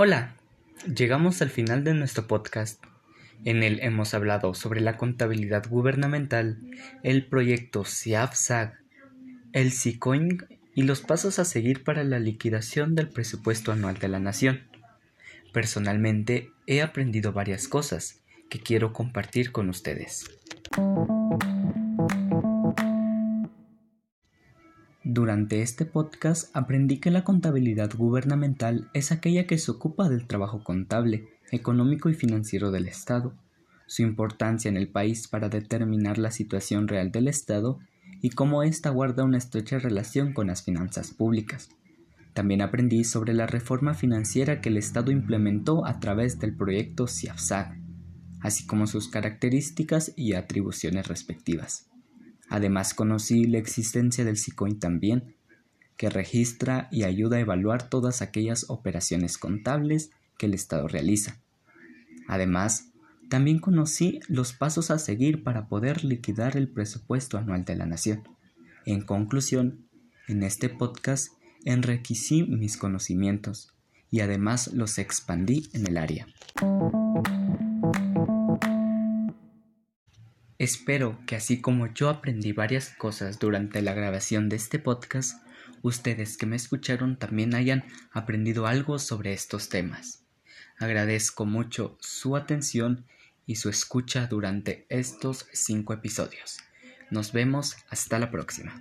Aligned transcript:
Hola, 0.00 0.36
llegamos 0.86 1.42
al 1.42 1.50
final 1.50 1.82
de 1.82 1.92
nuestro 1.92 2.28
podcast. 2.28 2.80
En 3.44 3.64
él 3.64 3.80
hemos 3.82 4.14
hablado 4.14 4.54
sobre 4.54 4.80
la 4.80 4.96
contabilidad 4.96 5.68
gubernamental, 5.68 6.60
el 7.02 7.26
proyecto 7.26 7.84
SIAFSAG, 7.84 8.78
el 9.52 9.72
SICOIN 9.72 10.46
y 10.72 10.82
los 10.82 11.00
pasos 11.00 11.40
a 11.40 11.44
seguir 11.44 11.82
para 11.82 12.04
la 12.04 12.20
liquidación 12.20 12.94
del 12.94 13.08
presupuesto 13.08 13.72
anual 13.72 13.98
de 13.98 14.06
la 14.06 14.20
Nación. 14.20 14.68
Personalmente 15.52 16.52
he 16.68 16.80
aprendido 16.80 17.32
varias 17.32 17.66
cosas 17.66 18.22
que 18.48 18.60
quiero 18.60 18.92
compartir 18.92 19.50
con 19.50 19.68
ustedes. 19.68 20.30
Durante 25.10 25.62
este 25.62 25.86
podcast 25.86 26.54
aprendí 26.54 26.98
que 26.98 27.10
la 27.10 27.24
contabilidad 27.24 27.90
gubernamental 27.96 28.90
es 28.92 29.10
aquella 29.10 29.46
que 29.46 29.56
se 29.56 29.70
ocupa 29.70 30.10
del 30.10 30.26
trabajo 30.26 30.62
contable, 30.62 31.30
económico 31.50 32.10
y 32.10 32.14
financiero 32.14 32.70
del 32.70 32.86
Estado, 32.86 33.32
su 33.86 34.02
importancia 34.02 34.68
en 34.68 34.76
el 34.76 34.90
país 34.90 35.26
para 35.26 35.48
determinar 35.48 36.18
la 36.18 36.30
situación 36.30 36.88
real 36.88 37.10
del 37.10 37.26
Estado 37.26 37.78
y 38.20 38.28
cómo 38.28 38.62
ésta 38.62 38.90
guarda 38.90 39.24
una 39.24 39.38
estrecha 39.38 39.78
relación 39.78 40.34
con 40.34 40.48
las 40.48 40.62
finanzas 40.62 41.10
públicas. 41.12 41.70
También 42.34 42.60
aprendí 42.60 43.02
sobre 43.04 43.32
la 43.32 43.46
reforma 43.46 43.94
financiera 43.94 44.60
que 44.60 44.68
el 44.68 44.76
Estado 44.76 45.10
implementó 45.10 45.86
a 45.86 46.00
través 46.00 46.38
del 46.38 46.54
proyecto 46.54 47.06
CIAFSAG, 47.06 47.78
así 48.42 48.66
como 48.66 48.86
sus 48.86 49.08
características 49.08 50.12
y 50.16 50.34
atribuciones 50.34 51.08
respectivas. 51.08 51.87
Además 52.48 52.94
conocí 52.94 53.44
la 53.44 53.58
existencia 53.58 54.24
del 54.24 54.36
SICOIN 54.36 54.78
también, 54.78 55.34
que 55.96 56.08
registra 56.08 56.88
y 56.90 57.02
ayuda 57.02 57.36
a 57.36 57.40
evaluar 57.40 57.88
todas 57.88 58.22
aquellas 58.22 58.66
operaciones 58.68 59.36
contables 59.36 60.10
que 60.38 60.46
el 60.46 60.54
Estado 60.54 60.88
realiza. 60.88 61.40
Además, 62.28 62.90
también 63.28 63.58
conocí 63.58 64.20
los 64.28 64.52
pasos 64.52 64.90
a 64.90 64.98
seguir 64.98 65.42
para 65.42 65.68
poder 65.68 66.04
liquidar 66.04 66.56
el 66.56 66.68
presupuesto 66.68 67.36
anual 67.36 67.64
de 67.64 67.76
la 67.76 67.84
Nación. 67.84 68.22
En 68.86 69.02
conclusión, 69.02 69.86
en 70.28 70.42
este 70.42 70.68
podcast 70.68 71.32
enriquecí 71.64 72.44
mis 72.44 72.76
conocimientos 72.76 73.74
y 74.10 74.20
además 74.20 74.72
los 74.72 74.98
expandí 74.98 75.68
en 75.74 75.86
el 75.86 75.98
área. 75.98 76.26
Espero 80.68 81.18
que 81.24 81.34
así 81.34 81.62
como 81.62 81.86
yo 81.94 82.10
aprendí 82.10 82.52
varias 82.52 82.90
cosas 82.90 83.38
durante 83.38 83.80
la 83.80 83.94
grabación 83.94 84.50
de 84.50 84.56
este 84.56 84.78
podcast, 84.78 85.42
ustedes 85.80 86.36
que 86.36 86.44
me 86.44 86.56
escucharon 86.56 87.18
también 87.18 87.54
hayan 87.54 87.86
aprendido 88.12 88.66
algo 88.66 88.98
sobre 88.98 89.32
estos 89.32 89.70
temas. 89.70 90.26
Agradezco 90.78 91.46
mucho 91.46 91.96
su 92.02 92.36
atención 92.36 93.06
y 93.46 93.56
su 93.56 93.70
escucha 93.70 94.26
durante 94.26 94.84
estos 94.90 95.46
cinco 95.54 95.94
episodios. 95.94 96.58
Nos 97.10 97.32
vemos 97.32 97.78
hasta 97.88 98.18
la 98.18 98.30
próxima. 98.30 98.78